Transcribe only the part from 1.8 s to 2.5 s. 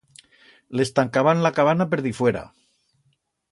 per difuera.